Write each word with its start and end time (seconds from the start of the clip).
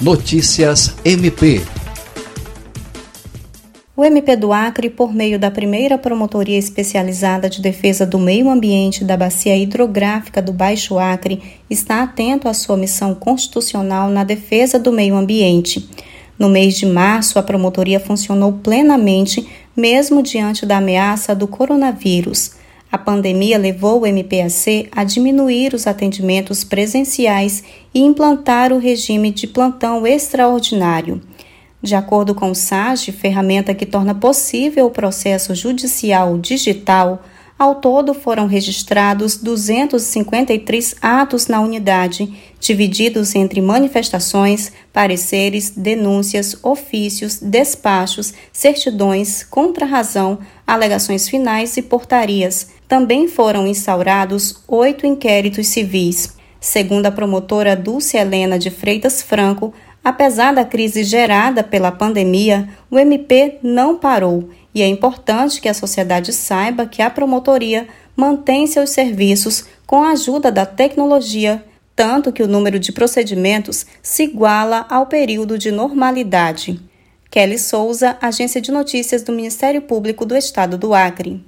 Notícias 0.00 0.94
MP. 1.04 1.60
O 3.96 4.04
MP 4.04 4.36
do 4.36 4.52
Acre, 4.52 4.88
por 4.88 5.12
meio 5.12 5.40
da 5.40 5.50
primeira 5.50 5.98
Promotoria 5.98 6.56
Especializada 6.56 7.50
de 7.50 7.60
Defesa 7.60 8.06
do 8.06 8.16
Meio 8.16 8.48
Ambiente 8.48 9.02
da 9.02 9.16
Bacia 9.16 9.56
Hidrográfica 9.56 10.40
do 10.40 10.52
Baixo 10.52 11.00
Acre, 11.00 11.42
está 11.68 12.04
atento 12.04 12.48
à 12.48 12.54
sua 12.54 12.76
missão 12.76 13.12
constitucional 13.12 14.08
na 14.08 14.22
defesa 14.22 14.78
do 14.78 14.92
meio 14.92 15.16
ambiente. 15.16 15.90
No 16.38 16.48
mês 16.48 16.76
de 16.76 16.86
março, 16.86 17.36
a 17.36 17.42
promotoria 17.42 17.98
funcionou 17.98 18.52
plenamente, 18.52 19.48
mesmo 19.76 20.22
diante 20.22 20.64
da 20.64 20.76
ameaça 20.76 21.34
do 21.34 21.48
coronavírus. 21.48 22.52
A 22.90 22.96
pandemia 22.96 23.58
levou 23.58 24.00
o 24.02 24.06
MPAC 24.06 24.88
a 24.90 25.04
diminuir 25.04 25.74
os 25.74 25.86
atendimentos 25.86 26.64
presenciais 26.64 27.62
e 27.92 28.00
implantar 28.00 28.72
o 28.72 28.78
regime 28.78 29.30
de 29.30 29.46
plantão 29.46 30.06
extraordinário. 30.06 31.20
De 31.82 31.94
acordo 31.94 32.34
com 32.34 32.50
o 32.50 32.54
SAGE, 32.54 33.12
ferramenta 33.12 33.74
que 33.74 33.84
torna 33.84 34.14
possível 34.14 34.86
o 34.86 34.90
processo 34.90 35.54
judicial 35.54 36.38
digital, 36.38 37.22
ao 37.58 37.74
todo 37.74 38.14
foram 38.14 38.46
registrados 38.46 39.36
253 39.36 40.94
atos 41.02 41.48
na 41.48 41.60
unidade, 41.60 42.32
divididos 42.60 43.34
entre 43.34 43.60
manifestações, 43.60 44.72
pareceres, 44.92 45.70
denúncias, 45.70 46.56
ofícios, 46.62 47.38
despachos, 47.40 48.32
certidões, 48.52 49.42
contrarrazão, 49.42 50.38
alegações 50.66 51.28
finais 51.28 51.76
e 51.76 51.82
portarias 51.82 52.78
também 52.88 53.28
foram 53.28 53.66
instaurados 53.66 54.62
oito 54.66 55.06
inquéritos 55.06 55.66
civis. 55.68 56.36
Segundo 56.60 57.06
a 57.06 57.12
promotora 57.12 57.76
Dulce 57.76 58.16
Helena 58.16 58.58
de 58.58 58.70
Freitas 58.70 59.22
Franco, 59.22 59.72
apesar 60.08 60.54
da 60.54 60.64
crise 60.64 61.04
gerada 61.04 61.62
pela 61.62 61.92
pandemia, 61.92 62.66
o 62.90 62.98
MP 62.98 63.58
não 63.62 63.98
parou 63.98 64.48
e 64.74 64.80
é 64.80 64.86
importante 64.86 65.60
que 65.60 65.68
a 65.68 65.74
sociedade 65.74 66.32
saiba 66.32 66.86
que 66.86 67.02
a 67.02 67.10
promotoria 67.10 67.86
mantém 68.16 68.66
seus 68.66 68.88
serviços 68.88 69.66
com 69.86 70.02
a 70.02 70.12
ajuda 70.12 70.50
da 70.50 70.64
tecnologia, 70.64 71.62
tanto 71.94 72.32
que 72.32 72.42
o 72.42 72.48
número 72.48 72.78
de 72.78 72.90
procedimentos 72.90 73.84
se 74.02 74.22
iguala 74.22 74.86
ao 74.88 75.04
período 75.04 75.58
de 75.58 75.70
normalidade. 75.70 76.80
Kelly 77.30 77.58
Souza, 77.58 78.16
Agência 78.18 78.62
de 78.62 78.72
Notícias 78.72 79.22
do 79.22 79.32
Ministério 79.32 79.82
Público 79.82 80.24
do 80.24 80.34
Estado 80.34 80.78
do 80.78 80.94
Acre. 80.94 81.36